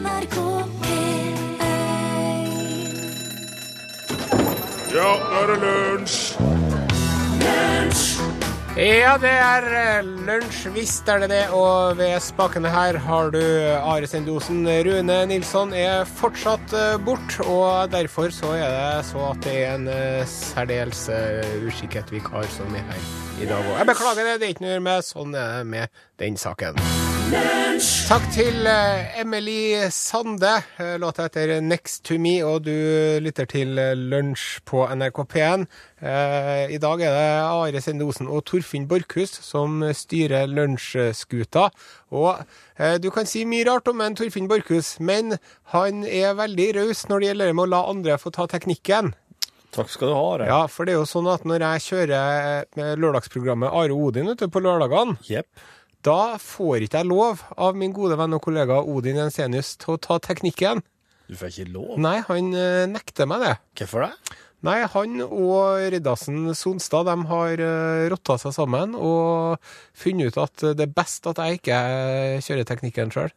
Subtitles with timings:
[0.00, 0.36] NRK
[0.80, 1.60] P1
[4.94, 6.20] Ja, nå er det lunsj!
[8.80, 11.42] Ja, det er eh, lunsj, visst er det det.
[11.52, 13.42] Og ved spakene her har du
[13.76, 14.62] Are Sendosen.
[14.86, 19.74] Rune Nilsson er fortsatt eh, bort, og derfor så er det så at det er
[19.74, 23.08] en eh, særdeles eh, uskikket vikar som er her
[23.42, 23.74] i dag òg.
[23.82, 26.80] Jeg beklager det, det er ikke noe med sånn er det med den saken.
[27.30, 30.50] Takk til eh, Emily Sande.
[30.82, 32.74] Eh, Låta heter 'Next to Me', og du
[33.22, 35.66] lytter til eh, Lunsj på NRK P1.
[36.02, 41.70] Eh, I dag er det Are Sendosen og Torfinn Borchhus som styrer lunsjskuta.
[42.10, 42.36] Og
[43.00, 45.38] du kan si mye rart om en Torfinn Borchhus, men
[45.70, 49.14] han er veldig raus når det gjelder med å la andre få ta teknikken.
[49.70, 50.34] Takk skal du ha.
[50.34, 50.46] Are.
[50.46, 54.58] Ja, for det er jo sånn at når jeg kjører lørdagsprogrammet Are Odin ute på
[54.58, 55.46] lørdagene, Jepp.
[56.06, 60.00] Da får ikke jeg lov av min gode venn og kollega Odin Jensenius til å
[60.00, 60.80] ta teknikken.
[61.28, 61.98] Du får ikke lov.
[62.00, 63.56] Nei, han eh, nekter meg det.
[63.78, 64.38] Hvorfor det?
[64.66, 69.56] Nei, han og Riddarsen Sonstad de har uh, rotta seg sammen og
[69.96, 73.32] funnet ut at det er best at jeg ikke eh, kjører teknikken sjøl.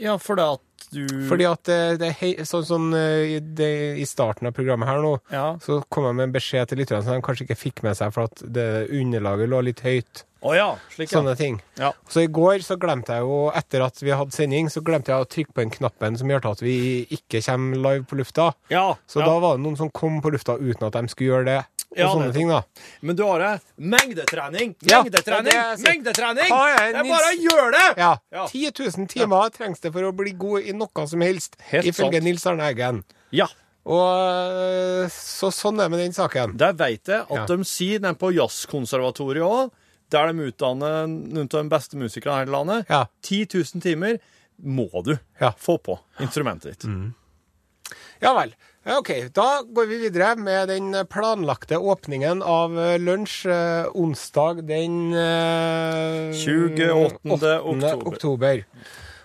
[0.00, 0.60] Ja, fordi at
[0.92, 3.68] du Fordi at det, det er hei, sånn som eh, i, det,
[4.02, 5.54] i starten av programmet her nå, Ja.
[5.62, 8.10] så kom jeg med en beskjed til lytterne som de kanskje ikke fikk med seg,
[8.12, 10.24] for at det underlaget lå litt høyt.
[10.42, 11.20] Oh ja, slik ja.
[11.20, 11.60] Sånne ting.
[11.78, 11.92] Ja.
[12.10, 15.22] Så i går så glemte jeg jo, etter at vi hadde sending, så glemte jeg
[15.22, 16.74] å trykke på den knappen som gjør at vi
[17.14, 18.48] ikke kommer live på lufta.
[18.74, 21.46] Ja, Så da var det noen som kom på lufta uten at de skulle gjøre
[21.46, 21.60] det.
[21.92, 22.62] Og Ja, sånne ting, da.
[23.04, 23.50] Men du har det.
[23.76, 24.74] mengdetrening!
[24.88, 25.44] Ja, Mengdetrening!
[25.44, 25.82] det er det.
[25.88, 26.48] Mengdetrening!
[26.52, 27.88] Er Det er bare å gjøre det!
[28.00, 28.12] Ja.
[28.32, 28.46] Ja.
[28.48, 32.18] 10 000 timer trengs det for å bli god i noe som helst, Helt ifølge
[32.20, 32.24] sant.
[32.24, 33.02] Nils Arne Eggen.
[33.30, 33.46] Ja.
[33.84, 36.56] Og øh, så sånn er det med den saken.
[36.56, 37.46] Der veit jeg at Ja.
[37.46, 39.72] de sier den på jazzkonservatoriet òg,
[40.12, 42.86] der de utdanner noen av de beste musikerne her i landet.
[42.88, 43.04] Ja.
[43.22, 44.18] 10 000 timer
[44.62, 45.50] må du Ja.
[45.50, 45.58] Mm.
[45.58, 46.88] få på instrumentet ditt.
[48.22, 48.54] Ja vel.
[48.82, 55.14] OK, da går vi videre med den planlagte åpningen av øh, lunsj øh, onsdag den
[55.14, 56.88] øh, 28.
[57.30, 57.52] 8.
[57.62, 58.06] oktober.
[58.10, 58.64] oktober.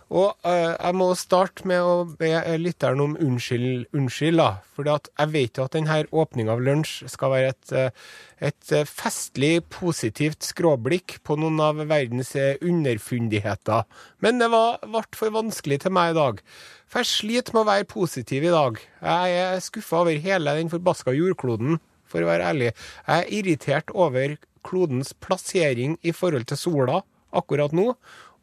[0.08, 2.30] Og uh, jeg må starte med å be
[2.62, 4.48] lytteren om unnskyld, unnskyld da.
[4.76, 8.06] For jeg vet jo at denne åpninga av lunsj skal være et, øh,
[8.48, 13.84] et festlig, positivt skråblikk på noen av verdens underfundigheter.
[14.24, 16.40] Men det var, ble for vanskelig til meg i dag.
[16.88, 18.80] For jeg sliter med å være positiv i dag.
[19.02, 22.72] Jeg er skuffa over hele den forbaska jordkloden, for å være ærlig.
[23.04, 24.38] Jeg er irritert over
[24.68, 27.02] klodens plassering i forhold til sola
[27.36, 27.92] akkurat nå,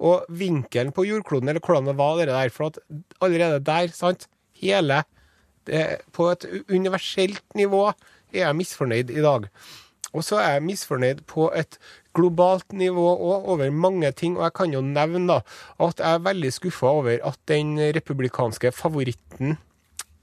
[0.04, 2.52] og vinkelen på jordkloden, eller hvordan det var det der.
[2.52, 2.78] For at
[3.24, 4.28] allerede der, sant,
[4.60, 5.02] hele
[5.66, 9.48] det, På et universelt nivå er jeg misfornøyd i dag.
[10.14, 11.78] Og så er jeg misfornøyd på et
[12.14, 14.36] globalt nivå òg, over mange ting.
[14.38, 15.40] Og jeg kan jo nevne da,
[15.80, 19.56] at jeg er veldig skuffa over at den republikanske favoritten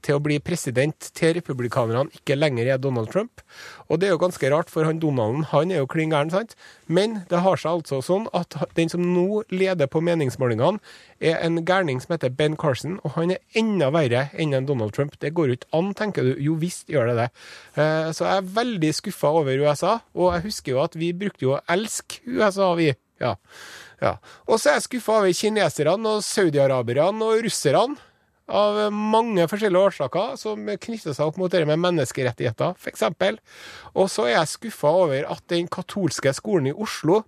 [0.02, 3.42] til å bli president til republikanerne ikke lenger er Donald Trump.
[3.88, 6.56] Og det er jo ganske rart, for han Donalden han er jo klin gæren, sant?
[6.86, 10.82] Men det har seg altså sånn at den som nå leder på meningsmålingene,
[11.22, 14.94] er en gærning som heter Ben Carson, og han er enda verre enn en Donald
[14.96, 15.14] Trump.
[15.22, 16.32] Det går jo ikke an, tenker du.
[16.42, 17.28] Jo visst gjør det det.
[17.76, 21.46] Eh, Så jeg er veldig skuffa over USA, og jeg husker jo at vi brukte
[21.46, 22.90] jo å elske USA, vi.
[23.22, 23.36] Ja.
[24.02, 24.16] ja.
[24.48, 28.00] Og så er jeg skuffa over kineserne og saudiaraberne og russerne
[28.52, 33.06] av mange forskjellige årsaker som knytter seg opp mot det med menneskerettigheter, f.eks.
[33.96, 37.22] Og så er jeg skuffa over at den katolske skolen i Oslo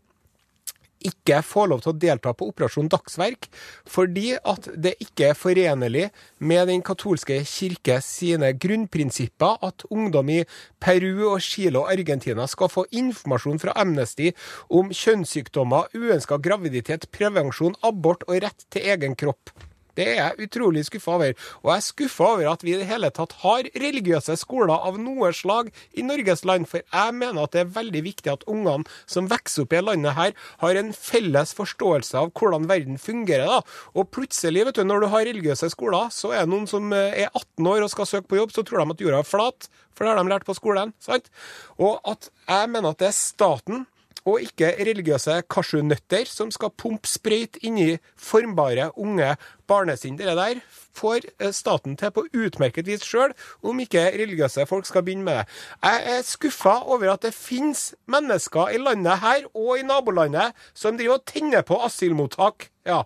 [1.05, 3.49] ikke får lov til å delta på Operasjon Dagsverk,
[3.85, 6.07] fordi at det ikke er forenlig
[6.41, 10.41] med den katolske kirke sine grunnprinsipper at ungdom i
[10.81, 14.33] Peru og Chile og Argentina skal få informasjon fra Amnesty
[14.73, 19.53] om kjønnssykdommer, uønska graviditet, prevensjon, abort og rett til egen kropp.
[19.99, 21.35] Det er jeg utrolig skuffa over.
[21.63, 24.99] Og jeg er skuffa over at vi i det hele tatt har religiøse skoler av
[25.01, 28.85] noe slag i Norges land, for jeg mener at det er veldig viktig at ungene
[29.11, 33.47] som vokser opp i landet her, har en felles forståelse av hvordan verden fungerer.
[33.51, 33.61] da.
[33.95, 37.25] Og plutselig, vet du, når du har religiøse skoler, så er det noen som eh,
[37.25, 39.69] er 18 år og skal søke på jobb, så tror de at jorda er flat,
[39.95, 40.95] for det har de lært på skolen.
[41.03, 41.31] sant?
[41.79, 43.85] Og at jeg mener at det er staten
[44.25, 49.35] og ikke religiøse kasjunøtter som skal pumpe sprøyt inni formbare unge
[49.69, 50.19] barnesinn.
[50.19, 50.61] Det der
[50.95, 55.43] får eh, staten til på utmerket vis sjøl, om ikke religiøse folk skal begynne med
[55.43, 55.47] det.
[55.83, 60.99] Jeg er skuffa over at det finnes mennesker i landet her og i nabolandet som
[60.99, 62.71] driver og tenner på asylmottak.
[62.87, 63.03] Ja.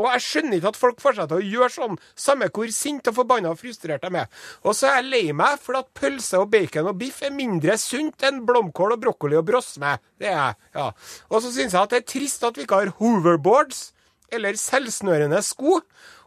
[0.00, 3.52] Og jeg skjønner ikke at folk fortsetter å gjøre sånn, samme hvor sint og forbanna
[3.54, 4.30] og frustrert de er.
[4.66, 7.76] Og så er jeg lei meg for at pølse og bacon og biff er mindre
[7.80, 9.96] sunt enn blomkål og brokkoli og brosme.
[10.18, 10.88] Det er jeg, ja.
[11.30, 13.86] Og så syns jeg at det er trist at vi ikke har hoverboards
[14.34, 15.78] eller selvsnørende sko.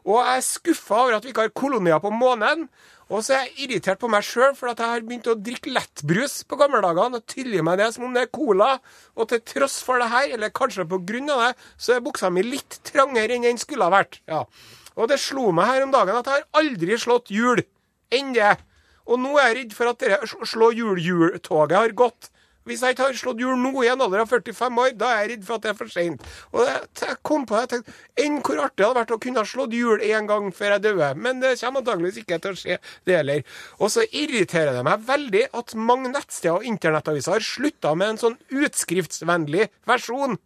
[0.08, 2.68] Og jeg er skuffa over at vi ikke har kolonier på månen.
[3.08, 5.72] Og så er jeg irritert på meg sjøl for at jeg har begynt å drikke
[5.72, 8.74] lettbrus på gammeldagene og tylle meg det som om det er cola.
[9.16, 12.32] Og til tross for det her, eller kanskje på grunn av det, så er buksa
[12.32, 14.20] mi litt trangere enn den skulle ha vært.
[14.28, 14.44] Ja.
[15.00, 17.64] Og det slo meg her om dagen at jeg har aldri slått hjul
[18.16, 18.56] enn det.
[19.08, 22.32] Og nå er jeg redd for at det slå hjul-hjul-toget har gått.
[22.68, 25.22] Hvis jeg ikke har slått hjul nå i en alder av 45 år, da er
[25.24, 26.26] jeg redd for at det er for seint.
[26.54, 29.44] Og jeg kom på det, jeg tenkte, Enn hvor artig det hadde vært å kunne
[29.44, 31.06] ha slått hjul en gang før jeg dør.
[31.16, 33.46] Men det kommer antageligvis ikke til å skje, det heller.
[33.80, 38.22] Og så irriterer det meg veldig at mange nettsteder og internettaviser har slutta med en
[38.26, 40.38] sånn utskriftsvennlig versjon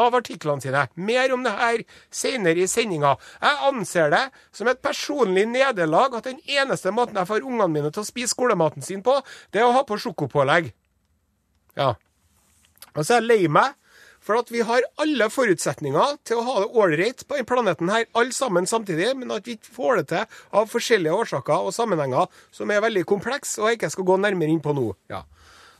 [0.00, 0.86] av artiklene sine.
[0.94, 1.82] Mer om det her
[2.14, 3.14] senere i sendinga.
[3.42, 4.22] Jeg anser det
[4.54, 8.34] som et personlig nederlag at den eneste måten jeg får ungene mine til å spise
[8.34, 9.20] skolematen sin på,
[9.54, 10.72] det er å ha på sjokopålegg.
[11.78, 11.94] Ja.
[12.94, 13.74] Og så er jeg lei meg
[14.24, 18.06] for at vi har alle forutsetninger til å ha det ålreit på denne planeten her,
[18.16, 22.30] alle sammen samtidig, men at vi ikke får det til av forskjellige årsaker og sammenhenger
[22.54, 24.86] som er veldig komplekse, og jeg ikke skal gå nærmere inn på nå.
[25.12, 25.24] Ja.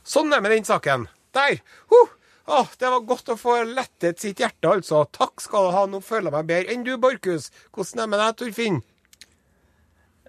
[0.05, 1.07] Sånn er det med den saken.
[1.33, 1.57] Der!
[1.89, 2.13] Huh.
[2.45, 4.99] Åh, det var godt å få lettet sitt hjerte, altså.
[5.09, 6.75] Takk skal du ha, nå føler jeg meg bedre.
[6.75, 7.47] Enn du, Borchhus?
[7.73, 8.77] Hvordan er det med deg, Torfinn?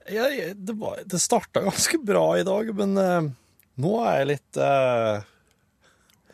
[0.08, 3.28] Ja, det, var- det starta ganske bra i dag, men eh,
[3.84, 5.26] nå er jeg litt eh,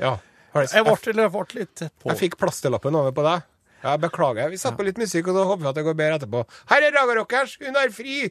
[0.03, 0.17] Ja.
[0.53, 2.11] Jeg ble, eller jeg ble litt på.
[2.11, 3.49] Jeg fikk plasterlappen over på deg.
[3.83, 4.51] Ja, Beklager.
[4.53, 6.45] Vi setter på litt musikk, og så håper vi at det går bedre etterpå.
[6.71, 8.31] Her er Raga Rockers, hun er fri!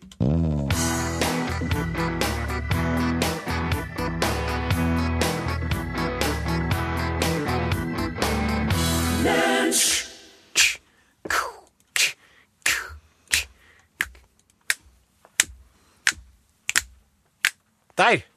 [17.97, 18.30] Der!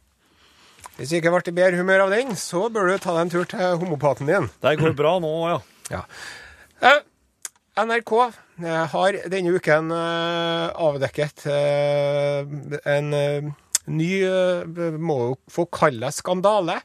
[0.95, 3.33] Hvis du ikke ble i bedre humør av den, så bør du ta deg en
[3.33, 4.47] tur til homopaten din.
[4.63, 5.59] Det går bra nå, ja.
[5.93, 6.01] Ja.
[6.81, 7.03] Eh,
[7.75, 8.13] NRK
[8.63, 12.55] eh, har denne uken eh, avdekket eh,
[12.87, 13.11] en
[13.85, 14.11] ny
[14.97, 16.79] Må jo få kalle skandale.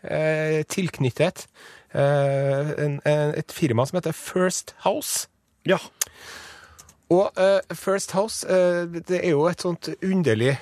[0.00, 1.44] Tilknyttet
[1.92, 5.28] en, en, et firma som heter First House.
[5.68, 5.78] Ja.
[7.12, 7.36] Og
[7.76, 10.56] First House, det er jo et sånt underlig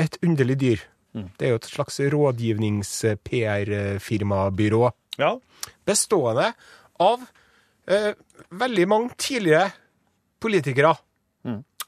[0.00, 0.82] Et underlig dyr.
[1.12, 5.30] Det er jo et slags rådgivnings-PR-firmabyrå ja.
[5.88, 6.52] bestående
[7.02, 7.18] av
[7.90, 8.12] eh,
[8.50, 9.70] veldig mange tidligere
[10.40, 10.94] politikere.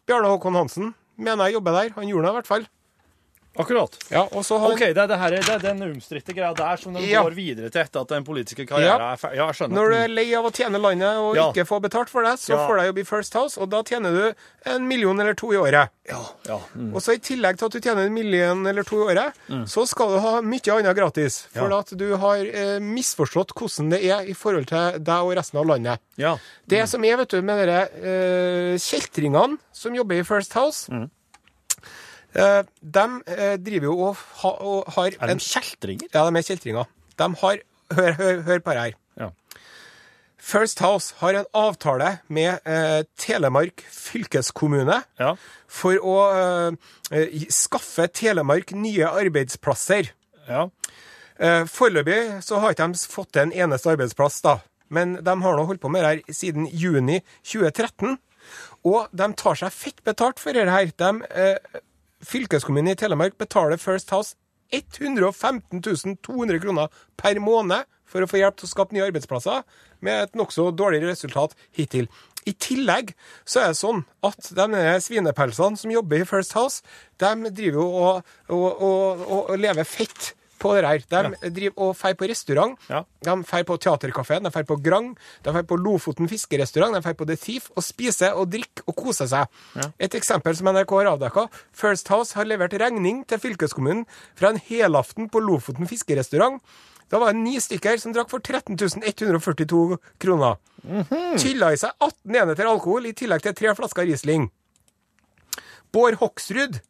[0.02, 1.88] Bjarne Håkon Hansen mener jeg jobber der.
[1.96, 2.64] Han gjorde det i hvert fall.
[3.58, 3.96] Akkurat.
[4.08, 7.04] Ja, har OK, det er, det her, det er den umstridte greia der som den
[7.04, 7.20] Ja.
[7.22, 9.36] går videre til etter at den politiske karrieren er ferdig.
[9.36, 9.76] Ja, jeg skjønner.
[9.76, 11.50] Når du er lei av å tjene landet og Ja.
[11.52, 14.10] ikke få betalt for det, så får du jobb i First House, og da tjener
[14.10, 14.34] du
[14.72, 15.90] en million eller to i året.
[16.08, 16.58] Ja, ja.
[16.74, 16.94] Mm.
[16.94, 19.34] Og så I tillegg til at du tjener en million eller to i året,
[19.68, 21.42] så skal du ha mye annet gratis.
[21.52, 25.58] For at du har eh, misforstått hvordan det er i forhold til deg og resten
[25.60, 25.98] av landet.
[26.16, 26.38] ja.
[26.66, 31.04] Det som er vet du, med de eh, kjeltringene som jobber i First House eh,
[32.32, 36.08] De eh, driver jo og, ha, og har Er de en kjeltringer?
[36.14, 36.88] Ja, de er kjeltringer.
[37.18, 37.62] De har
[37.92, 38.94] Hør, hør, hør på det her.
[39.20, 39.26] Ja.
[40.42, 45.34] First House har en avtale med eh, Telemark fylkeskommune Ja.
[45.68, 46.78] for å eh,
[47.12, 50.08] eh, skaffe Telemark nye arbeidsplasser.
[50.48, 50.68] ja.
[51.42, 54.56] Eh, Foreløpig så har ikke de fått til en eneste arbeidsplass, da.
[54.92, 58.16] Men de har nå holdt på med det her siden juni 2013.
[58.88, 60.90] Og de tar seg fett betalt for det her.
[60.96, 61.80] De, eh,
[62.26, 64.36] fylkeskommunen i Telemark betaler First House
[64.72, 65.82] 115
[66.24, 66.88] 200 kroner
[67.20, 69.64] per måned for å få hjelp til å skape nye arbeidsplasser,
[70.04, 72.08] med et nokså dårlig resultat hittil.
[72.48, 73.12] I tillegg
[73.46, 76.82] så er det sånn at de svinepelsene som jobber i First House,
[77.22, 81.02] de driver jo og, og, og, og, lever fett på det her.
[81.10, 82.76] De driver og drar på restaurant.
[82.90, 83.02] Ja.
[83.26, 87.18] De drar på Teaterkafeen, de drar på Grang, de drar på Lofoten fiskerestaurant, de drar
[87.18, 89.60] på The Thief og spiser og drikker og koser seg.
[90.02, 91.48] Et eksempel som NRK har avdekka.
[91.76, 94.06] First House har levert regning til fylkeskommunen
[94.38, 96.62] fra en helaften på Lofoten fiskerestaurant.
[97.12, 100.56] Da var det ni stykker som drakk for 13 142 kroner.
[101.36, 104.48] Tylla i seg 18 enheter alkohol i tillegg til tre flasker Riesling.
[105.92, 106.80] Bård Hoksrud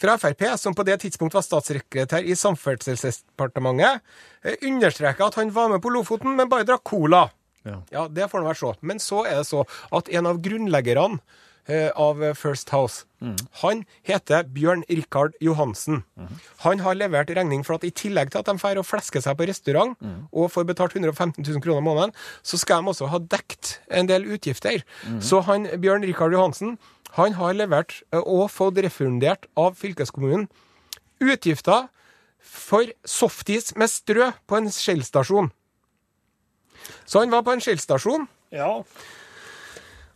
[0.00, 4.00] fra Frp, som på det tidspunkt var statssekretær i Samferdselsdepartementet,
[4.44, 7.28] eh, understreka at han var med på Lofoten, men bare drakk cola.
[7.66, 7.82] Ja.
[7.92, 8.74] Ja, det får nå være så.
[8.80, 11.20] Men så er det så at en av grunnleggerne
[11.68, 13.04] eh, av First House,
[13.60, 16.04] han heter Bjørn Rikard Johansen.
[16.64, 19.36] Han har levert regning for at i tillegg til at de drar og flesker seg
[19.36, 19.92] på restaurant
[20.32, 24.24] og får betalt 115 000 kroner måneden, så skal de også ha dekt en del
[24.24, 24.80] utgifter.
[25.20, 26.78] Så han, Bjørn Rikard Johansen
[27.16, 30.48] han har levert eh, og fått refundert av fylkeskommunen
[31.20, 31.88] utgifter
[32.40, 35.50] for softis med strø på en Shell-stasjon.
[37.04, 38.82] Så han var på en Shell-stasjon, Ja.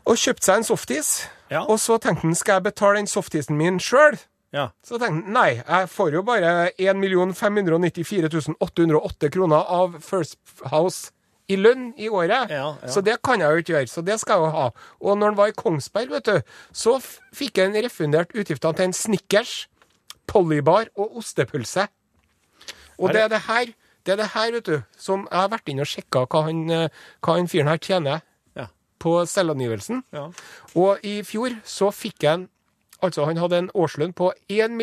[0.04, 1.10] Og kjøpte seg en softis.
[1.48, 1.62] Ja.
[1.64, 4.18] Og så tenkte han skal jeg betale den softisen min sjøl?
[4.52, 4.66] Ja.
[4.84, 7.00] Så tenkte han nei, jeg får jo bare 1
[7.38, 10.36] 594 808 kroner av First
[10.70, 11.12] House
[11.48, 12.50] i lønn i året.
[12.50, 12.88] Ja, ja.
[12.88, 13.88] Så det kan jeg jo ikke gjøre.
[13.92, 14.66] Så det skal jeg jo ha.
[15.00, 16.38] Og når han var i Kongsberg, vet du,
[16.72, 16.96] så
[17.36, 19.54] fikk han refundert utgiftene til en Snickers,
[20.26, 21.84] Pollybar og ostepølse.
[22.98, 23.74] Og det er det her,
[24.06, 26.64] det er det her, vet du, som jeg har vært inne og sjekka hva han,
[26.70, 26.88] eh,
[27.20, 28.22] hva han fyren her tjener
[28.56, 28.66] Ja.
[28.98, 30.02] på selvangivelsen.
[30.12, 30.30] Ja.
[30.74, 32.48] Og i fjor så fikk han
[33.02, 34.78] Altså, han hadde en årslønn på 1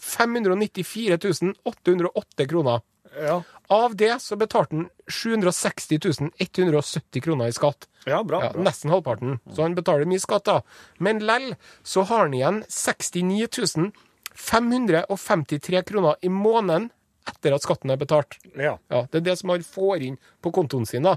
[0.00, 2.80] 594 808 kroner.
[3.18, 3.42] Ja.
[3.70, 7.86] Av det så betalte han 760 170 kroner i skatt.
[8.06, 8.42] ja, bra.
[8.44, 8.62] Ja, bra.
[8.62, 9.38] nesten halvparten.
[9.54, 10.60] Så han betaler mye skatt, da.
[10.98, 13.92] Men lell så har han igjen 69
[14.34, 16.90] 553 kroner i måneden
[17.28, 18.38] etter at skatten er betalt.
[18.56, 18.78] Ja.
[18.88, 21.02] Ja, Det er det som han får inn på kontoen sin.
[21.02, 21.16] Da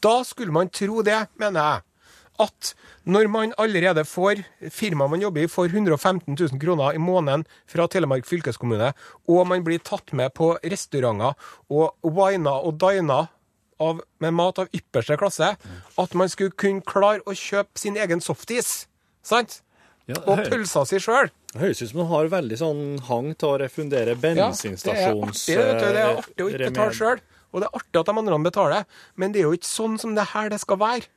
[0.00, 1.82] Da skulle man tro det, mener jeg,
[2.42, 2.72] at
[3.06, 4.42] når man allerede får
[4.74, 8.92] firmaet man jobber i, får 115 000 kroner i måneden fra Telemark fylkeskommune,
[9.30, 11.36] og man blir tatt med på restauranter
[11.70, 13.30] og wina og diner
[13.82, 15.52] av, med mat av ypperste klasse,
[16.00, 18.86] at man skulle kunne klare å kjøpe sin egen softis.
[19.26, 19.60] Sant?
[20.06, 21.32] Ja, Og pølsa si sjøl.
[21.50, 24.44] Det høres ut som du har veldig sånn hang til å refundere Ja, det er
[24.44, 25.42] bensinstasjons...
[25.42, 25.86] artig, vet du.
[25.86, 27.22] Det er artig å ikke eh, betale sjøl.
[27.50, 30.14] Og det er artig at de andre betaler, men det er jo ikke sånn som
[30.14, 31.10] det her det skal være.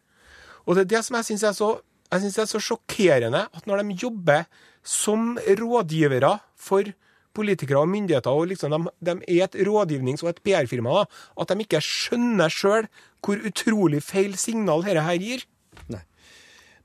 [0.70, 1.70] Og det er det som jeg syns er så
[2.10, 4.48] jeg synes det er så sjokkerende, at når de jobber
[4.82, 6.90] som rådgivere for
[7.38, 11.04] politikere og myndigheter, og liksom de, de er et rådgivnings- og et PR-firma,
[11.40, 12.90] at de ikke skjønner sjøl
[13.22, 15.46] hvor utrolig feil signal dette her gir.
[15.94, 16.02] Nei.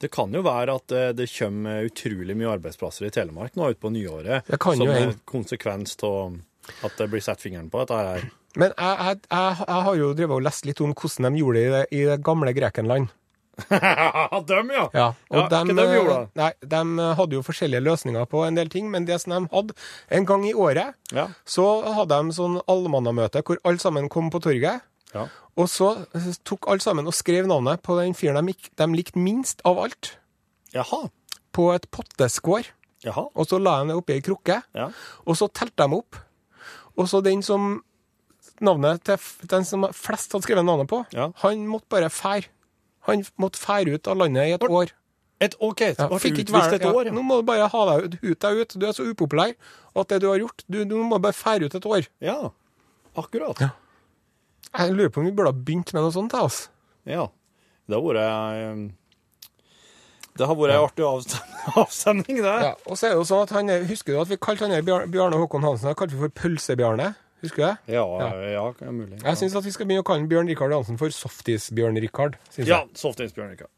[0.03, 3.93] Det kan jo være at eh, det kommer utrolig mye arbeidsplasser i Telemark nå utpå
[3.95, 4.45] nyåret.
[4.51, 6.37] Det kan som jo en konsekvens av
[6.85, 8.27] at det blir satt fingeren på dette her.
[8.61, 11.63] Men jeg, jeg, jeg, jeg har jo drevet og lest litt om hvordan de gjorde
[11.63, 13.09] det i det, i det gamle Grekenland.
[14.49, 14.89] Dem, ja!
[14.93, 16.23] Ja, Ja, dem, hva de gjorde da?
[16.41, 19.77] Nei, de hadde jo forskjellige løsninger på en del ting, men det som de hadde
[20.11, 21.29] en gang i året, Ja.
[21.47, 24.83] så hadde de sånn allmannamøte hvor alle sammen kom på torget.
[25.15, 25.29] Ja.
[25.57, 25.93] Og så
[26.45, 30.17] tok alle sammen og skrev navnet på den fyren de, de likte minst av alt,
[30.75, 31.05] Jaha.
[31.55, 32.67] på et potteskår.
[33.05, 33.29] Jaha.
[33.37, 34.89] Og så la de det oppi ei krukke, Ja.
[35.27, 36.17] og så telte de opp.
[36.99, 37.83] Og så den som
[38.63, 39.19] navnet til
[39.51, 41.31] den som flest hadde skrevet navnet på, Ja.
[41.43, 42.49] han måtte bare fære.
[43.07, 44.93] Han måtte fære ut av landet i et år.
[45.45, 47.13] Et, OK, Ja, fikk ikke være- et år, ja.
[47.13, 48.75] Nå må du bare ha deg ut, deg ut.
[48.79, 49.55] Du er så upopulær
[49.97, 52.07] at det du har gjort Du, du må bare fære ut et år.
[52.23, 52.51] Ja.
[53.17, 53.61] Akkurat.
[53.61, 53.71] Ja.
[54.79, 56.33] Jeg lurer på om vi burde ha begynt med noe sånt.
[56.35, 56.69] Altså.
[57.05, 57.27] Ja.
[57.89, 58.93] Det har vært eh,
[60.39, 61.51] Det har vært ei artig avstem-
[61.85, 62.55] avstemning, det.
[62.65, 64.67] Ja, og så er det jo sånn at han, er- Husker du at vi kalte
[64.71, 67.15] han Bjarne Håkon Hansen han kalte vi for Pølse-Bjarne?
[67.45, 67.95] Husker du det?
[67.99, 68.05] Ja,
[68.49, 69.19] ja, det er mulig.
[69.21, 72.39] Jeg syns vi skal begynne å kalle Bjørn Rikard Hansen for Softis-Bjørn-Rikard.
[72.65, 73.71] Ja, Softis-Bjørn Rikard.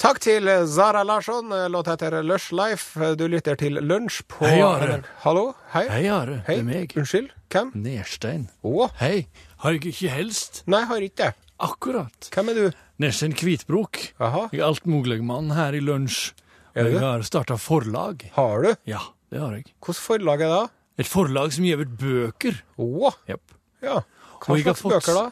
[0.00, 1.52] Takk til Zara Larsson.
[1.68, 2.96] Låt heter Lush Life.
[3.20, 5.02] Du lytter til Lunsj på Hei, Are.
[5.26, 5.50] Hallo?
[5.74, 5.84] Hei.
[5.92, 6.38] Hei, Are.
[6.46, 6.56] Hei.
[6.56, 6.96] Det er meg.
[6.96, 7.28] Unnskyld?
[7.52, 7.72] Hvem?
[7.84, 8.48] Nerstein.
[8.64, 8.88] Å?
[9.02, 9.26] Hei.
[9.60, 10.62] Har jeg ikke helst?
[10.70, 11.32] Nei, har ikke det.
[11.60, 12.30] Akkurat.
[12.32, 12.80] Hvem er du?
[13.04, 14.00] Nerstein Kvitbrok.
[14.16, 14.46] Aha.
[14.54, 16.30] Jeg er altmuligmann her i lunsj.
[16.78, 18.30] Jeg har starta forlag.
[18.38, 18.70] Har du?
[18.88, 19.66] Ja, det har jeg.
[19.84, 20.66] Hvilket forlag er det?
[21.00, 22.62] Et forlag som gir ut bøker.
[22.80, 23.12] Oh.
[23.30, 23.54] Yep.
[23.84, 24.02] Ja.
[24.40, 25.30] Hva slags fått- bøker, da?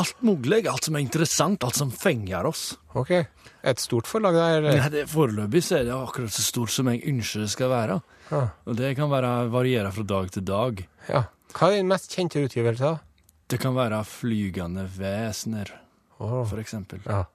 [0.00, 2.78] Alt mulig, alt som er interessant, alt som fenger oss.
[2.96, 3.10] Ok.
[3.12, 4.64] Et stort forlag, der?
[4.72, 8.00] er det Foreløpig så er det akkurat så stort som jeg ønsker det skal være.
[8.30, 8.48] Ja.
[8.64, 10.88] Og det kan være, variere fra dag til dag.
[11.08, 11.24] ja.
[11.52, 12.80] Hva er din mest kjente utgivelse?
[12.80, 12.98] da?
[13.52, 15.68] Det kan være flygende vesener,
[16.18, 16.46] oh.
[16.48, 17.02] for eksempel.
[17.04, 17.26] Ja.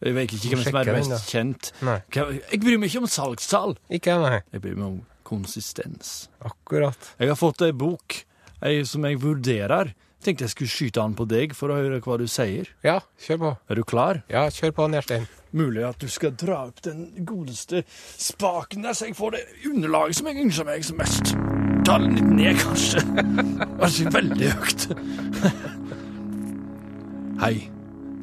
[0.00, 1.70] Jeg vet ikke hvem som er den, mest kjent.
[1.84, 1.98] Nei.
[2.14, 3.76] Jeg bryr meg ikke om salgstall.
[3.90, 4.38] Ikke nei.
[4.54, 6.30] Jeg bryr meg om konsistens.
[6.40, 7.12] Akkurat.
[7.20, 8.22] Jeg har fått ei bok
[8.64, 9.94] ei som jeg vurderer.
[10.24, 12.72] Tenkte jeg skulle skyte an på deg for å høre hva du sier.
[12.82, 13.52] Ja, kjør på.
[13.70, 14.22] Er du klar?
[14.32, 15.28] Ja, kjør på, Njerstein.
[15.56, 20.18] Mulig at du skal dra opp den godeste spaken der, så jeg får det underlaget
[20.18, 21.32] som jeg ønsker meg som mest.
[21.86, 23.04] Ta den litt ned, kanskje.
[23.78, 24.88] Kanskje veldig høyt.
[27.44, 27.56] Hei.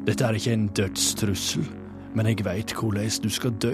[0.06, 1.64] Dette er ikke en dødstrussel,
[2.14, 3.72] men jeg veit hvordan du skal dø.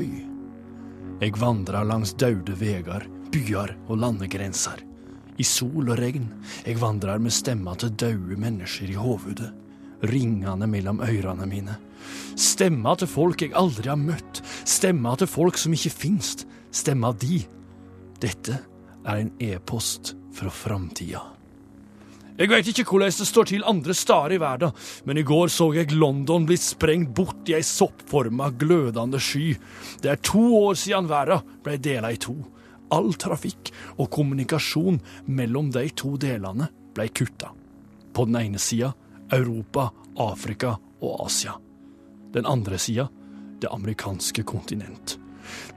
[1.21, 4.83] Jeg vandrer langs daude veier, byer og landegrenser.
[5.41, 6.29] I sol og regn.
[6.67, 9.49] Jeg vandrer med stemma til døde mennesker i hovedet.
[10.13, 11.79] Ringende mellom ørene mine.
[12.39, 14.43] Stemma til folk jeg aldri har møtt.
[14.69, 16.47] Stemma til folk som ikke finst.
[16.73, 17.43] Stemma di.
[18.23, 18.59] Dette
[19.03, 21.23] er en e-post fra framtida.
[22.39, 24.73] Jeg veit ikke hvordan det står til andre steder i verden,
[25.05, 29.53] men i går så jeg London bli sprengt bort i ei soppforma, glødende sky.
[30.01, 32.39] Det er to år siden verden ble dela i to.
[32.93, 35.01] All trafikk og kommunikasjon
[35.33, 37.53] mellom de to delene ble kutta.
[38.13, 38.93] På den ene sida
[39.33, 41.55] Europa, Afrika og Asia.
[42.33, 43.09] den andre sida,
[43.61, 45.19] det amerikanske kontinent.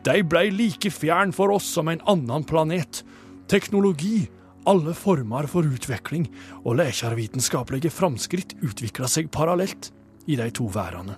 [0.05, 3.03] De blei like fjern for oss som en annen planet.
[3.51, 4.29] Teknologi,
[4.65, 6.29] alle former for utvikling
[6.63, 9.91] og lekervitenskapelige framskritt utvikla seg parallelt
[10.25, 11.17] i de to værene.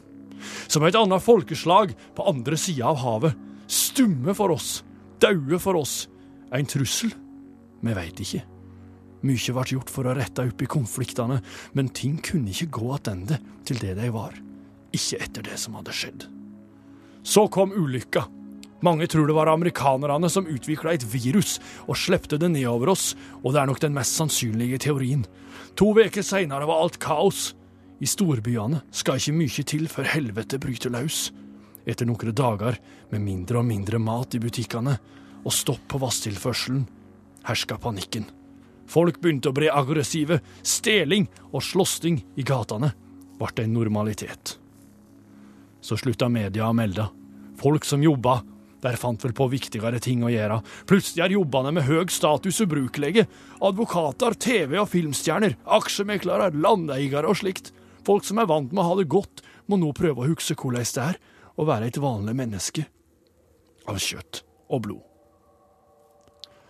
[0.68, 3.38] Som et annet folkeslag på andre sida av havet.
[3.68, 4.82] Stumme for oss,
[5.24, 6.06] daue for oss.
[6.54, 7.12] En trussel?
[7.84, 8.44] Vi veit ikke.
[9.26, 11.40] Mykje ble gjort for å rette opp i konfliktene,
[11.74, 14.36] men ting kunne ikke gå attende til det de var.
[14.96, 16.28] Ikke etter det som hadde skjedd.
[17.28, 18.28] Så kom ulykka.
[18.86, 21.58] Mange tror det var amerikanerne som utvikla et virus
[21.88, 25.26] og slepte det nedover oss, og det er nok den mest sannsynlige teorien.
[25.78, 27.56] To uker seinere var alt kaos.
[27.98, 31.32] I storbyene skal ikke mye til før helvete bryter løs.
[31.88, 32.76] Etter noen dager
[33.14, 34.98] med mindre og mindre mat i butikkene
[35.48, 36.84] og stopp på vasstilførselen
[37.48, 38.28] herska panikken.
[38.88, 40.42] Folk begynte å bli aggressive.
[40.64, 42.92] Steling og slåssing i gatene
[43.40, 44.58] ble en normalitet.
[45.82, 47.08] Så slutta media å melde.
[47.60, 48.42] Folk som jobba
[48.84, 50.60] der fant vel på viktigere ting å gjøre.
[50.90, 53.26] Plutselig er jobbene med høy status ubrukelige.
[53.64, 57.72] Advokater, TV- og filmstjerner, aksjemeklere, landeiere og slikt.
[58.08, 60.86] Folk som er vant med å ha det godt, må nå prøve å huske hvordan
[60.86, 61.18] det er
[61.58, 62.86] å være et vanlig menneske
[63.88, 65.04] av kjøtt og blod.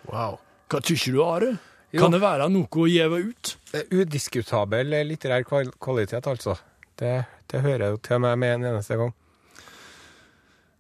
[0.08, 0.38] Wow.
[0.72, 1.52] Hva tykker du, Are?
[1.92, 2.02] Jo.
[2.04, 3.54] Kan det være noe å gjeve ut?
[3.92, 6.58] Udiskutabel litterær kvalitet, altså.
[6.98, 7.14] Det,
[7.52, 9.14] det hører jeg jo til meg med en eneste gang.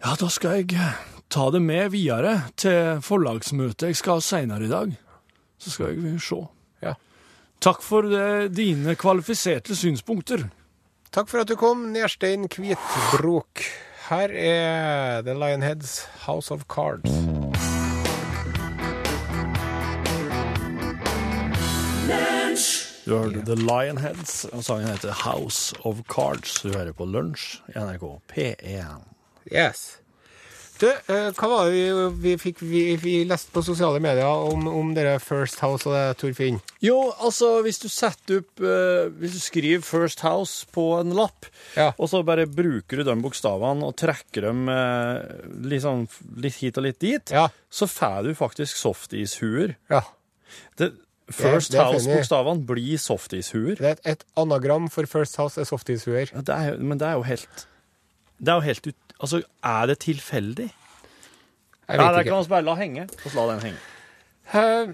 [0.04, 0.76] Ja, da skal jeg
[1.34, 4.94] ta det med videre til forlagsmøtet jeg skal ha seinere i dag.
[5.58, 6.40] Så skal jeg se.
[6.86, 6.94] Ja.
[7.64, 10.46] Takk for det, dine kvalifiserte synspunkter.
[11.12, 13.64] Takk for at du kom, Nerstein Kvitbrok.
[14.10, 17.12] Her er The Lionheads House of Cards.
[23.06, 26.62] Du hørte The Lionheads, og sangen heter House of Cards.
[26.62, 29.04] Du hører på Lunsj i NRK P1.
[29.52, 30.00] Yes.
[30.78, 34.68] Du, eh, hva var det vi, vi fikk vi, vi leste på sosiale medier om,
[34.70, 36.60] om dere First House og det, Torfinn?
[36.86, 41.50] Jo, altså, hvis du setter opp eh, Hvis du skriver First House på en lapp,
[41.78, 41.90] Ja.
[41.98, 46.06] og så bare bruker du de bokstavene og trekker dem eh, sånn,
[46.46, 47.48] litt hit og litt dit, Ja.
[47.74, 49.76] så får du faktisk softis-huer.
[49.90, 50.04] ja.
[50.78, 50.94] Det-
[51.28, 51.74] First.
[51.76, 53.76] House-bokstavene blir softis-huer.
[53.76, 56.30] Det er et, et anagram for First House er softishuer.
[56.32, 57.66] Ja, det er Men det er jo helt
[58.40, 58.96] Det er jo helt ut...
[59.20, 60.70] Altså, er det tilfeldig?
[61.88, 62.32] Jeg vet Nei, det ikke.
[62.36, 63.04] kan vi bare la henge.
[63.26, 63.80] Og så la den henge.
[64.54, 64.94] Eh,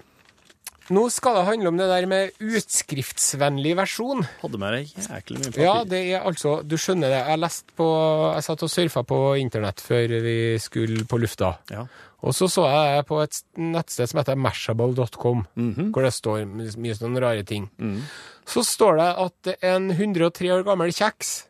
[0.94, 4.24] nå skal det handle om det der med utskriftsvennlig versjon.
[4.42, 5.64] Hadde med deg jæklig mye papir.
[5.64, 7.20] Ja, det er altså Du skjønner det.
[7.26, 7.86] Jeg leste på
[8.34, 11.54] Jeg satt og surfa på internett før vi skulle på lufta.
[11.72, 11.86] Ja.
[12.24, 15.90] Og så så jeg på et nettsted som heter mashable.com, Mhm.
[15.92, 17.68] hvor det står mye sånne rare ting.
[17.78, 18.00] Mm.
[18.46, 21.44] Så står det at en 103 år gammel kjeks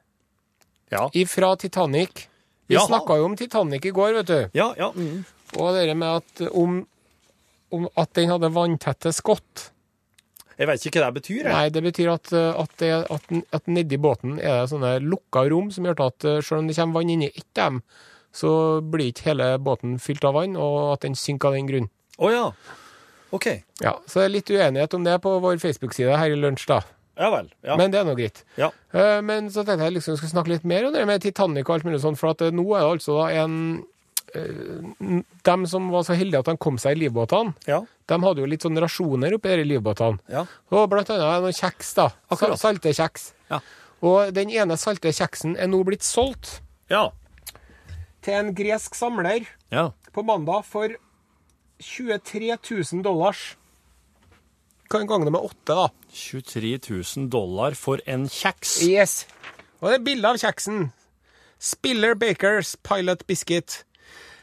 [0.90, 1.08] Ja.
[1.26, 2.26] fra Titanic
[2.66, 2.84] Vi ja.
[2.86, 4.40] snakka jo om Titanic i går, vet du.
[4.56, 4.90] Ja, ja.
[4.96, 5.24] Mm.
[5.60, 6.80] Og det med at om,
[7.74, 9.68] om at den hadde vanntette skott.
[10.54, 11.40] Jeg vet ikke hva det betyr.
[11.42, 11.50] Jeg.
[11.50, 15.44] Nei, det betyr at, uh, at, det, at, at nedi båten er det sånne lukka
[15.50, 17.82] rom som gjør at uh, selv om det kommer vann inni ett dem,
[18.34, 21.90] så blir ikke hele båten fylt av vann, og at den synker av den grunn.
[22.22, 22.46] Å ja.
[23.34, 23.46] OK.
[23.82, 26.80] Ja, Så det er litt uenighet om det på vår Facebook-side her i lunsj, da.
[27.16, 27.48] Ja vel.
[27.62, 27.76] Ja.
[27.78, 28.44] Men det er nå greit.
[28.58, 28.72] ja.
[28.94, 31.68] Uh, men så tenkte jeg liksom jeg skulle snakke litt mer om det med Titanic
[31.68, 33.56] og alt mulig sånn, for at uh, nå er det altså da en
[34.34, 37.82] uh, Dem som var så heldige at de kom seg i livbåtene, ja.
[38.10, 40.18] de hadde jo litt sånn rasjoner oppi de livbåtene.
[40.32, 40.42] ja.
[40.74, 42.08] Og blant annet noen kjeks, da.
[42.34, 42.58] Akkurat.
[42.58, 43.30] Salte kjeks.
[43.52, 43.60] Ja.
[44.04, 46.58] Og den ene salte kjeksen er nå blitt solgt
[46.90, 47.10] Ja.
[48.24, 49.90] til en gresk samler ja.
[50.12, 50.88] på mandag for
[51.84, 53.54] 23 000 dollars.
[54.90, 55.88] Kan gange det med åtte, da.
[56.12, 58.76] 23 000 dollar for en kjeks.
[58.86, 59.14] Yes.
[59.80, 60.90] Og det er bilde av kjeksen.
[61.58, 63.84] Spiller Bakers Pilot Biscuit.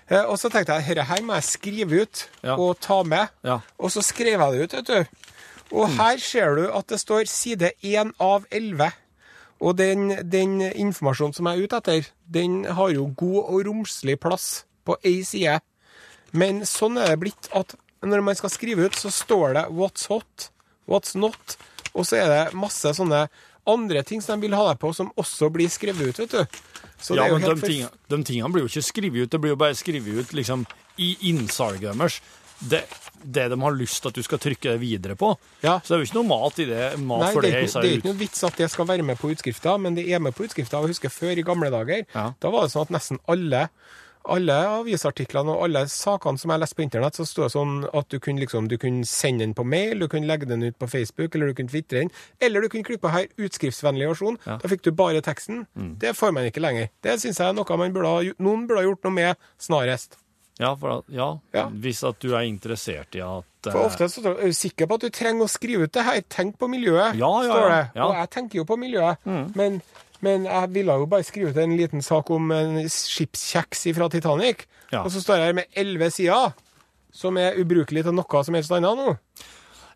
[0.09, 2.55] Eh, og så tenkte jeg dette her må jeg skrive ut Ja.
[2.57, 3.27] og ta med.
[3.45, 3.59] Ja.
[3.79, 5.05] Og så skrev jeg det ut, vet du.
[5.71, 8.89] Og her ser du at det står side 1 av 11.
[9.61, 14.17] Og den, den informasjonen som jeg er ute etter, den har jo god og romslig
[14.19, 15.59] plass på ei side.
[16.33, 17.75] Men sånn er det blitt at
[18.09, 20.49] når man skal skrive ut, så står det 'what's hot',
[20.87, 21.57] 'what's not',
[21.93, 23.27] og så er det masse sånne
[23.67, 26.61] andre ting som de vil ha deg på, som også blir skrevet ut, vet du.
[27.01, 27.67] Så det ja, men de, for...
[27.67, 30.65] tingene, de tingene blir jo ikke skrevet ut, det blir jo bare skrevet ut liksom
[31.01, 32.21] i innsalget deres.
[32.61, 32.83] Det,
[33.25, 35.31] det de har lyst til at du skal trykke det videre på.
[35.63, 35.79] Ja.
[35.81, 36.83] Så det er jo ikke noe mat i det.
[37.01, 39.05] Mat Nei, det det, er, ikke, det er ikke noe vits at det skal være
[39.07, 40.77] med på utskrifta, men det er med på utskrifta.
[40.77, 42.27] Jeg husker før i gamle dager, Ja.
[42.37, 43.63] da var det sånn at nesten alle
[44.29, 48.07] alle avisartiklene og alle sakene som jeg leste på internett, så sto det sånn at
[48.13, 50.87] du kunne, liksom, du kunne sende den på mail, du kunne legge den ut på
[50.91, 54.37] Facebook, eller du kunne tvitre den, eller du kunne klikke på her utskriftsvennlig versjon.
[54.45, 54.57] Ja.
[54.61, 55.65] Da fikk du bare teksten.
[56.01, 56.89] Det får man ikke lenger.
[57.01, 60.17] Det syns jeg er noe man burde ha, noen burde ha gjort noe med snarest.
[60.61, 61.63] Ja, for ja, Ja.
[61.73, 64.93] hvis at du er interessert i at For eh, ofte så er du sikker på
[64.99, 66.21] at du trenger å skrive ut det her.
[66.29, 67.81] Tenk på miljøet, Ja, ja, står det.
[67.95, 68.03] Ja.
[68.03, 68.09] Mm.
[68.09, 69.17] Og jeg tenker jo på miljøet.
[69.55, 69.81] Men,
[70.25, 74.65] men jeg ville jo bare skrive ut en liten sak om en skipskjeks fra Titanic.
[74.91, 75.03] Ja.
[75.03, 76.53] Og så står jeg her med elleve sider,
[77.11, 79.15] som er ubrukelig til noe som helst annet nå.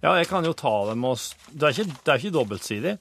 [0.03, 1.17] Ja, jeg kan jo ta dem og
[1.49, 2.97] Det er ikke, det er ikke dobbeltsidig.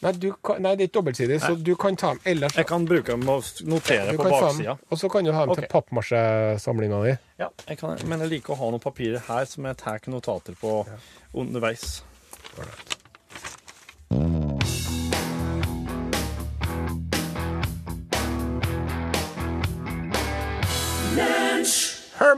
[0.00, 2.54] Nei, du kan, nei, det er ikke dobbeltsidig, så du kan ta dem ellers.
[2.56, 4.78] Jeg kan bruke dem og notere på baksida.
[4.88, 5.66] og så kan du ha dem okay.
[5.66, 7.16] til pappmasjesamlinga di.
[7.42, 10.56] Ja, jeg kan, men jeg liker å ha noen papirer her som jeg tar notater
[10.60, 10.78] på
[11.36, 12.00] underveis.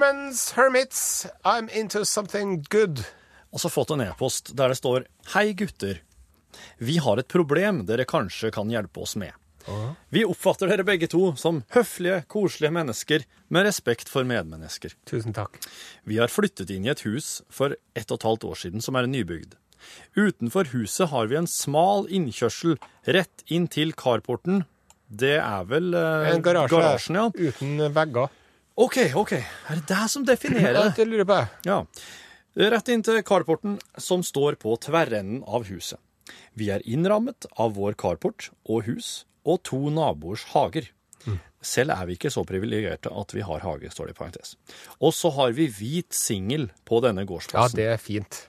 [0.03, 3.05] Hermans Hermits, I'm into something good.
[3.55, 6.01] Og så fått en e-post der det står Hei gutter.
[6.83, 9.31] Vi har et problem dere kanskje kan hjelpe oss med.
[10.11, 14.97] Vi oppfatter dere begge to som høflige, koselige mennesker med respekt for medmennesker.
[15.07, 15.61] Tusen takk.
[16.03, 18.99] Vi har flyttet inn i et hus for ett og et halvt år siden som
[18.99, 19.55] er nybygd.
[20.19, 22.75] Utenfor huset har vi en smal innkjørsel
[23.07, 24.65] rett inn til carporten.
[25.07, 27.31] Det er vel eh, En garasje garasjen, ja.
[27.53, 28.33] uten vegger.
[28.75, 29.33] OK, OK.
[29.37, 30.95] Er det det som definerer det?
[30.97, 31.39] det lurer på.
[31.69, 31.83] Ja.
[32.57, 36.01] Rett inn til carporten som står på tverrenden av huset.
[36.57, 40.89] Vi er innrammet av vår carport og hus og to naboers hager.
[41.63, 44.57] Selv er vi ikke så privilegerte at vi har hage, står det i parentes.
[44.99, 47.79] Og så har vi hvit singel på denne gårdsplassen.
[47.79, 48.41] Ja, det er fint.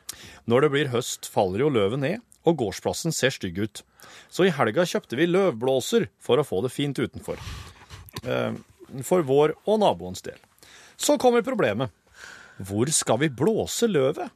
[0.49, 3.83] Når det blir høst, faller jo løvet ned, og gårdsplassen ser stygg ut.
[4.33, 7.37] Så i helga kjøpte vi løvblåser for å få det fint utenfor.
[8.93, 10.37] Eh, For vår og naboens del.
[10.95, 11.91] Så kommer problemet.
[12.61, 14.29] Hvor skal vi blåse løvet?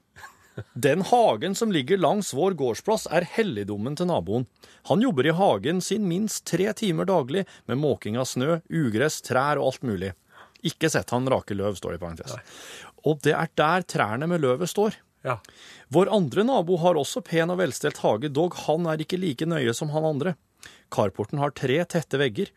[0.73, 4.47] Den hagen som ligger langs vår gårdsplass, er helligdommen til naboen.
[4.89, 9.61] Han jobber i hagen sin minst tre timer daglig med måking av snø, ugress, trær
[9.61, 10.13] og alt mulig.
[10.65, 12.33] Ikke sett han rake løv, står det i parentes.
[13.05, 14.97] Og det er der trærne med løvet står.
[15.27, 15.37] Ja.
[15.93, 19.73] Vår andre nabo har også pen og velstelt hage, dog han er ikke like nøye
[19.77, 20.33] som han andre.
[20.93, 22.49] Carporten har tre tette vegger,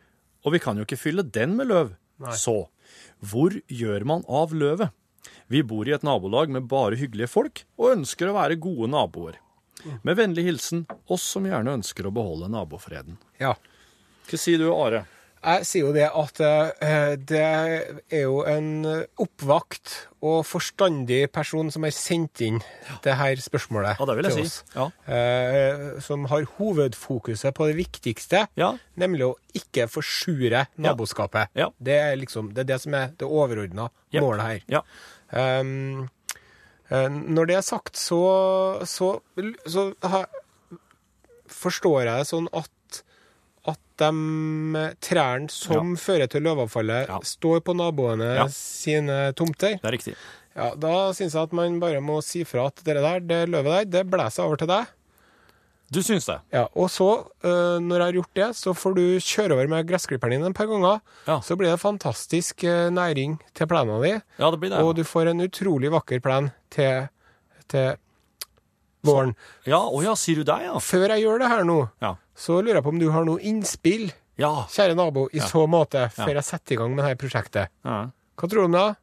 [0.45, 1.93] og vi kan jo ikke fylle den med løv.
[2.37, 2.69] Så
[3.25, 4.91] hvor gjør man av løvet?
[5.51, 9.39] Vi bor i et nabolag med bare hyggelige folk, og ønsker å være gode naboer.
[10.05, 13.19] Med vennlig hilsen oss som gjerne ønsker å beholde nabofreden.
[13.41, 13.55] ja.
[14.31, 15.01] Hva sier du, Are?
[15.41, 18.85] Jeg sier jo det at eh, det er jo en
[19.21, 22.59] oppvakt og forstandig person som har sendt inn
[23.07, 24.51] det her spørsmålet Ja, det vil jeg til si.
[24.51, 24.75] oss.
[24.75, 24.87] Ja.
[25.17, 28.75] Eh, som har hovedfokuset på det viktigste, Ja.
[29.01, 31.49] nemlig å ikke forsure naboskapet.
[31.57, 31.71] Ja.
[31.81, 34.21] Det er liksom det, er det som er det overordna yep.
[34.21, 34.61] målet her.
[34.69, 34.85] Ja.
[35.33, 36.11] Um,
[36.91, 39.21] når det er sagt, så, så,
[39.65, 39.85] så
[41.47, 42.71] forstår jeg det sånn at,
[43.69, 44.11] at de
[45.05, 47.19] trærne som fører til løvavfallet, Ja.
[47.23, 48.47] står på naboene Ja.
[48.49, 49.77] sine tomter.
[49.81, 50.15] Det er riktig.
[50.57, 53.65] Ja, Da syns jeg at man bare må si fra at det der, det løvet
[53.65, 54.87] der, det blæser over til deg.
[55.93, 56.39] Du syns det?
[56.53, 59.87] Ja, Og så, eh, når jeg har gjort det, så får du kjøre over med
[59.89, 61.01] gressklipperen din et par ganger.
[61.27, 61.41] Ja.
[61.41, 64.23] Så blir det fantastisk eh, næring til plenen din.
[64.39, 64.79] Ja, det blir det.
[64.79, 67.09] Og du får en utrolig vakker plen til,
[67.69, 67.97] til
[69.07, 69.35] våren.
[69.67, 70.75] Ja, å ja, sier du det, ja?
[70.79, 72.15] Før jeg gjør det her nå, Ja.
[72.37, 74.65] så lurer jeg på om du har noe innspill, Ja.
[74.69, 77.69] kjære nabo, i så måte, før jeg setter i gang med dette prosjektet.
[77.85, 78.11] ja.
[78.41, 78.97] Hva tror du om det?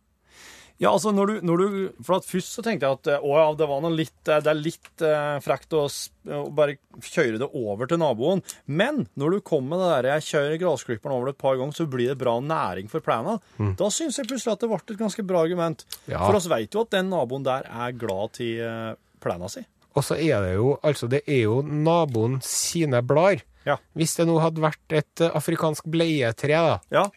[0.80, 3.46] Ja, altså når du, når du For at først så tenkte jeg at å ja,
[3.58, 7.48] det var noe litt eh, Det er litt eh, frekt å, å bare kjøre det
[7.58, 8.44] over til naboen.
[8.68, 11.74] Men når du kommer med det der jeg kjører grasklipperen over det et par ganger,
[11.74, 13.40] så blir det bra næring for plena.
[13.58, 15.82] Da syns jeg plutselig at det ble et ganske bra argument.
[16.06, 16.20] Ja.
[16.28, 19.66] For oss vet jo at den naboen der er glad til eh, plena si.
[19.98, 23.42] Og så er det jo altså det er jo naboen sine blader.
[23.66, 23.78] Ja.
[23.98, 27.08] Hvis det nå hadde vært et eh, afrikansk bleietre, da, Ja.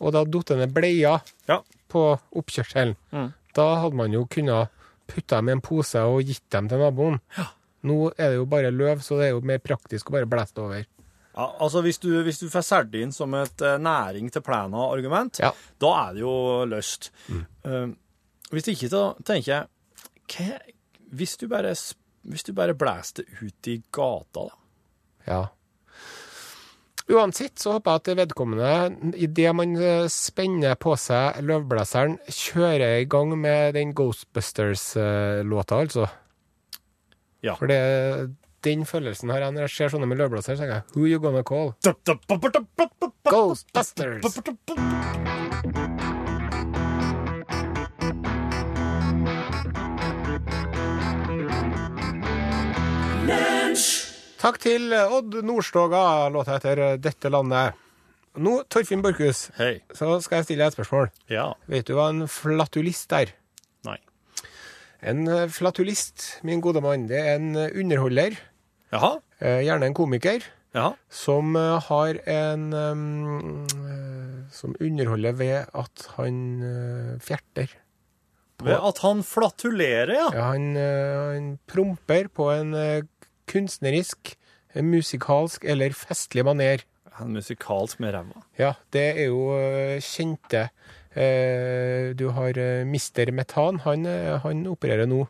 [0.00, 1.60] og det hadde falt ned bleier Ja.
[1.92, 3.32] på oppkjørselen, Mm.
[3.54, 4.68] da hadde man jo kunnet
[5.06, 7.20] putte dem i en pose og gitt dem til naboen.
[7.84, 10.56] Nå er det jo bare løv, så det er jo mer praktisk å bare blæse
[10.58, 10.86] over.
[11.36, 15.38] Ja, altså Hvis du, hvis du får solgt inn som et eh, næring til plena-argument,
[15.40, 15.52] Ja.
[15.78, 17.10] da er det jo løst.
[17.64, 17.86] Eh,
[18.50, 19.66] hvis ikke, da tenker jeg
[20.28, 20.58] hva,
[21.14, 21.94] hvis, du bare, s-
[22.28, 24.54] hvis du bare blæser det ut i gata, da.
[25.26, 25.42] Ja.
[27.12, 33.08] Uansett så håper jeg at vedkommende, idet man eh, spenner på seg løvblåseren, kjører i
[33.10, 36.06] gang med den Ghostbusters-låta, altså.
[37.42, 37.56] Ja.
[37.58, 37.80] For det,
[38.64, 41.42] den følelsen har jeg når jeg ser sånne med løvblåser, tenker jeg Who you gonna
[41.42, 41.74] call?
[43.26, 44.22] Ghostbusters!
[54.42, 57.76] Takk til Odd Nordstoga, låta heter 'Dette landet'.
[58.42, 59.82] Nå, Torfinn Borchhus, hey.
[59.94, 61.10] så skal jeg stille deg et spørsmål.
[61.30, 61.52] Ja.
[61.70, 63.30] Vet du hva en flatulist er?
[63.86, 63.98] Nei.
[65.04, 68.34] En eh, flatulist, min gode mann, det er en eh, underholder,
[68.90, 69.12] Jaha.
[69.38, 70.42] eh, gjerne en komiker,
[70.74, 70.96] Jaha.
[71.12, 77.70] som eh, har en um, eh, Som underholder ved at han eh, fjerter.
[78.62, 80.28] Ved at han flatulerer, ja.
[80.34, 83.02] Ja, han, eh, han promper på en eh,
[83.50, 84.34] kunstnerisk,
[84.74, 86.84] musikalsk eller festlig maner.
[87.18, 88.42] Han er musikalsk med ræva.
[88.58, 90.62] Ja, det er jo eh, kjente
[91.12, 93.82] eh, Du har eh, Mister Metan.
[93.84, 95.26] Han, eh, han opererer nå.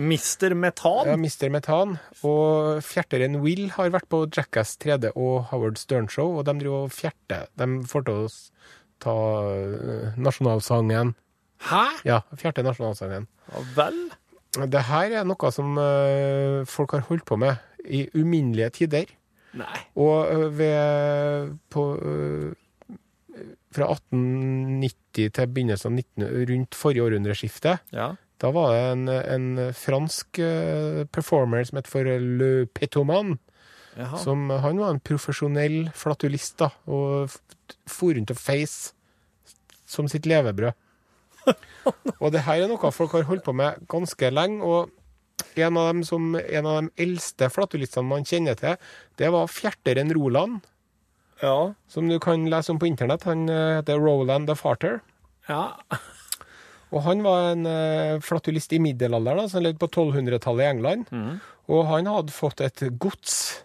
[0.00, 1.10] Mister Metan?
[1.10, 1.98] Ja, Mister Metan.
[2.24, 6.86] Og fjerteren Will har vært på Jackass 3D og Howard Stern Show, og de driver
[6.86, 7.50] og fjerter.
[7.60, 8.30] De får til å
[9.04, 9.16] ta
[9.50, 11.12] eh, nasjonalsangen.
[11.68, 11.84] Hæ?
[12.08, 13.28] Ja, fjerte nasjonalsangen.
[13.50, 14.00] Ja vel?
[14.50, 19.12] Det her er noe som eh, folk har holdt på med i uminnelige tider.
[19.58, 19.76] Nei.
[19.98, 22.14] Og ø, ved på ø,
[23.74, 28.08] Fra 1890 til begynnelsen av 19, rundt forrige århundreskifte, Ja.
[28.42, 30.40] da var det en, en fransk
[31.14, 33.36] performer som het for Le Petoman.
[33.94, 34.18] Jaha.
[34.22, 37.30] Som, han var en profesjonell flatulist, da, og
[37.90, 38.92] for rundt og feis
[39.86, 40.74] som sitt levebrød.
[42.22, 44.62] og det her er noe folk har holdt på med ganske lenge.
[44.64, 44.90] og
[45.56, 48.76] en av, dem som, en av de eldste flatulistene man kjenner til,
[49.18, 50.60] det var fjerteren Roland,
[51.42, 51.72] Ja.
[51.88, 53.24] som du kan lese om på internett.
[53.24, 55.00] Han eh, heter Roland the Farter.
[55.48, 55.72] Ja.
[56.92, 61.08] Og han var en eh, flatulist i middelalderen, som levde på 1200-tallet i England.
[61.70, 63.64] Og han hadde fått et gods,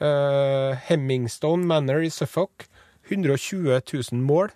[0.00, 2.62] Uh, Hemmingstone Manor i Suffolk,
[3.10, 4.48] 120 000 mål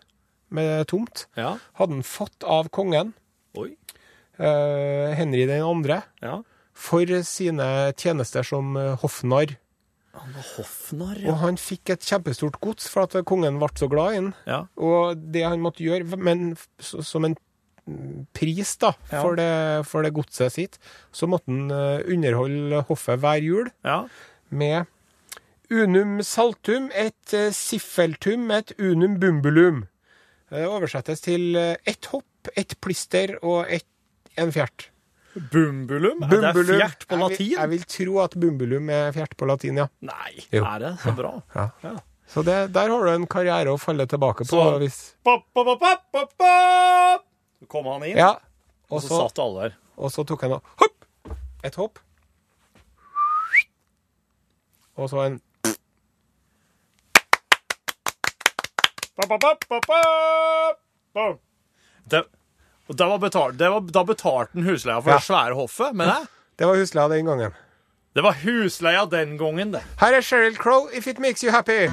[0.55, 1.57] med tomt, Ja.
[1.81, 3.13] hadde han fått av kongen,
[4.39, 6.43] eh, Henry den andre, Ja.
[6.75, 9.57] for sine tjenester som eh, hoffnarr.
[10.15, 14.13] Han var hoffnarr, Og han fikk et kjempestort gods for at kongen ble så glad
[14.13, 14.35] i ham.
[14.47, 14.61] Ja.
[14.79, 17.37] Og det han måtte gjøre, men som en
[17.89, 19.21] mm, pris da, Ja.
[19.23, 20.79] for, det, for det godset sitt,
[21.13, 24.07] så måtte han eh, underholde hoffet hver jul Ja.
[24.51, 24.87] med
[25.71, 29.87] unum saltum, et eh, siffeltum, et unum bumbulum.
[30.55, 33.87] Det oversettes til eh, ett hopp, ett plister og et,
[34.39, 34.89] en fjert.
[35.51, 36.21] Bumbulum?
[36.29, 37.49] Er det fjert på Jeg vil, latin?
[37.57, 39.89] jeg vil tro at bumbulum er fjert på latin, ja.
[40.07, 40.63] Nei, Jo.
[40.71, 41.33] er det så bra?
[41.57, 41.65] ja.
[41.83, 41.95] Ja.
[42.31, 44.53] Så det, der har du en karriere å falle tilbake på.
[44.55, 47.27] Så- hvis, Pop, pop, pop, pop, pop, pop.
[47.61, 48.31] Så kom han inn, ja.
[48.91, 49.75] og så, satt alle der.
[49.99, 51.05] og så tok han og hopp!
[51.65, 51.99] Et hopp.
[54.97, 55.83] Og så en Pop, pop,
[58.55, 59.04] pop, pop, pop, pop.
[62.11, 62.25] Det,
[62.99, 65.17] det var betalt, det var, da betalte han husleia for Ja.
[65.17, 66.27] det svære hoffet, men det,
[66.59, 67.55] Det var husleia den gangen.
[68.15, 69.83] det var husleia den gangen, det.
[70.01, 71.91] Her er Sheryl Crow, 'If It Makes You Happy'.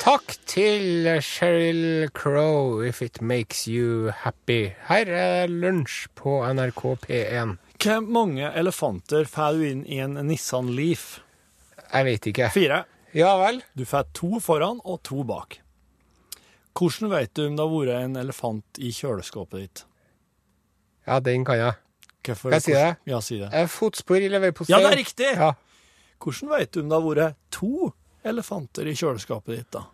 [0.00, 4.70] Takk til Sheryl Crow, 'If It Makes You Happy'.
[4.88, 7.56] Her er lunsj på NRK P1.
[7.86, 11.20] Hvor mange elefanter får du inn i en Nissan Leaf?
[11.92, 12.48] Jeg vet ikke.
[12.50, 12.80] Fire.
[13.14, 13.60] Ja vel?
[13.78, 15.60] Du får to foran og to bak.
[16.76, 19.84] Hvordan vet du om det har vært en elefant i kjøleskapet ditt?
[21.06, 21.76] Ja, den kan jeg.
[22.26, 22.96] Hvorfor- jeg si det?
[23.06, 23.52] Ja, si det.
[23.70, 24.74] Fotspor i leverpostei.
[24.74, 25.30] Ja, det er riktig!
[25.38, 25.52] Ja.
[26.18, 27.92] Hvordan vet du om det har vært to
[28.26, 29.84] elefanter i kjøleskapet ditt, da?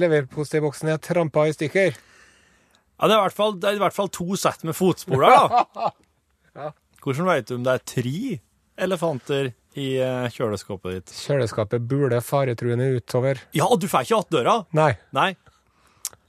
[0.00, 1.92] Leverposteiboksen er trampa i stykker.
[1.92, 5.20] Ja, det er i hvert fall, det er i hvert fall to sett med fotspor
[5.20, 5.36] der,
[5.76, 5.90] da.
[7.06, 8.20] Hvordan vet du om det er tre
[8.82, 11.12] elefanter i eh, kjøleskapet ditt?
[11.14, 13.38] Kjøleskapet buler faretruende utover.
[13.54, 14.54] Ja, du får ikke att døra!
[14.74, 14.88] Nei.
[15.14, 15.28] Nei.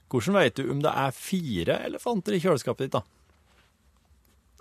[0.06, 3.02] Hvordan vet du om det er fire elefanter i kjøleskapet ditt, da?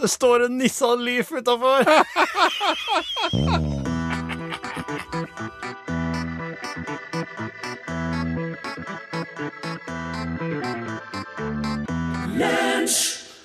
[0.01, 1.85] Det står en Nissan Leaf utafor!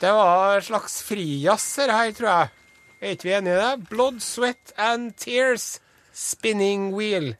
[0.00, 2.61] Det var en slags frijazzer her, tror jeg.
[3.02, 3.88] Er ikke vi enige i det?
[3.90, 5.80] Blood, sweat and tears.
[6.14, 7.32] Spinning wheel.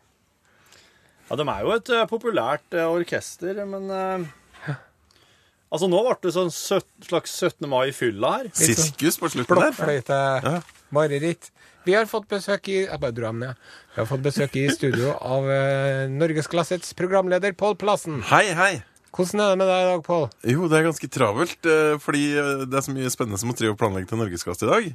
[1.29, 4.25] Ja, de er jo et uh, populært uh, orkester, men uh,
[5.72, 7.64] Altså, nå ble det sånn søt, slags 17.
[7.70, 8.51] mai i fylla her.
[8.53, 9.70] Sirkus på slutten der.
[9.70, 10.18] Blokkfløyte.
[10.92, 11.48] Mareritt.
[11.87, 13.62] Vi har fått besøk i Jeg bare dro dem ned.
[13.94, 18.20] Vi har fått besøk i studio av uh, Norgesklassets programleder Pål Plassen.
[18.29, 18.75] Hei, hei.
[19.12, 20.22] Hvordan er det med deg i dag, Pål?
[20.48, 23.57] Jo, det er ganske travelt, eh, fordi eh, det er så mye spennende som å
[23.59, 24.88] drive og planlegge til Norgesklasse i dag.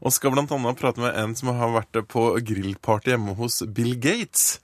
[0.00, 4.62] Og skal annet prate med en som har vært på grillparty hjemme hos Bill Gates.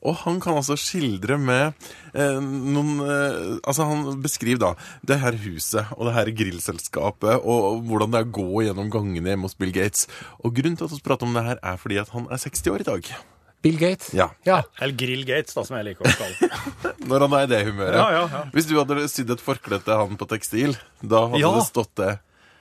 [0.00, 1.76] Og han kan altså skildre med
[2.14, 7.82] eh, noen eh, Altså, han beskriver da det her huset og det her grillselskapet og
[7.88, 10.08] hvordan det er å gå gjennom gangene hjemme hos Bill Gates.
[10.40, 12.72] Og grunnen til at vi prater om det her, er fordi at han er 60
[12.72, 13.18] år i dag.
[13.68, 14.12] Bill Gates?
[14.16, 14.30] Ja.
[14.48, 14.62] ja.
[14.80, 16.94] Eller Grill Gates, da, som jeg liker å kalle det.
[17.10, 17.98] Når han er i det humøret.
[18.00, 18.40] Ja, ja, ja.
[18.54, 21.52] Hvis du hadde sydd et forkle til han på tekstil, da hadde Ja.
[21.58, 22.14] det stått det.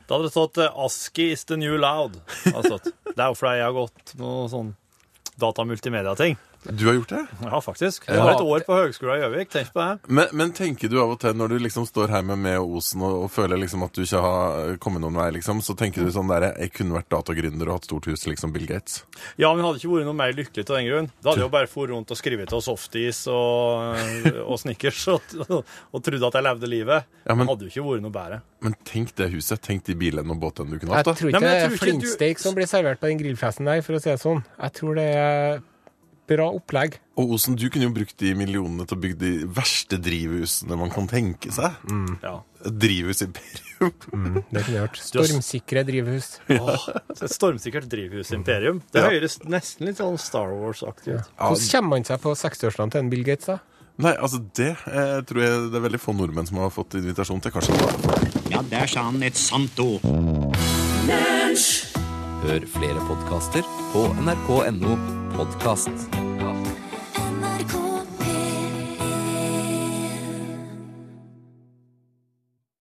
[0.08, 2.20] Da hadde det stått eh, 'Aski is the new loud'.
[2.44, 2.94] det.
[3.16, 4.76] Det er jo fordi jeg har gått noe sånn
[5.42, 6.38] datamultimedia-ting.
[6.66, 7.20] Du har gjort det?
[7.44, 8.08] Ja, faktisk.
[8.10, 9.50] Jeg har et år på Høgskolen i Gjøvik.
[9.54, 10.10] Tenk på det.
[10.12, 13.04] Men, men tenker du av og til, når du liksom står her med Meo Osen
[13.08, 16.12] og, og føler liksom at du ikke har kommet noen vei, liksom, så tenker du
[16.12, 19.04] sånn der Jeg kunne vært datagründer og hatt stort hus, liksom Bill Gates.
[19.40, 21.12] Ja, men jeg hadde ikke vært noe mer lykkelig til den grunn.
[21.22, 24.04] Da hadde jeg jo bare for rundt og skrevet til softis og,
[24.50, 27.08] og snickers og, og trodde at jeg levde livet.
[27.24, 28.42] Ja, men- Det hadde jo ikke vært noe bedre.
[28.66, 29.62] Men tenk det huset.
[29.64, 31.06] Tenk de bilene og båtene du kunne hatt.
[31.06, 31.14] da.
[31.14, 33.82] tror ikke Nei, jeg det er tror du- som blir servert på den grillfesten der,
[33.86, 34.44] for å si det sånn.
[34.58, 35.60] Jeg tror det er
[36.28, 36.98] bra opplegg.
[37.18, 40.92] Og Osen, du kunne jo brukt de millionene til å bygge de verste drivhusene man
[40.94, 41.78] kan tenke seg.
[42.24, 42.40] Ja.
[42.68, 43.64] Drivhusimperium.
[44.10, 44.96] Mm, Det kunne jeg hørt.
[44.98, 46.28] Stormsikre drivhus.
[46.50, 48.80] Åh, stormsikre stormsikkert drivhusimperium.
[48.92, 49.12] Det Ja.
[49.14, 51.28] høres nesten litt sånn Star Wars-aktig ut.
[51.38, 53.60] Ja, Hvordan kommer man seg på 60-årsdagen til en Bill Gates, da?
[54.02, 57.40] Nei, altså det eh, tror jeg det er veldig få nordmenn som har fått invitasjon
[57.46, 57.54] til.
[57.54, 57.78] Kanskje
[58.50, 60.02] Ja, der sa han et sant ord.
[62.42, 63.62] Hør flere podkaster
[63.94, 64.98] på nrk.no
[65.38, 66.27] podkast.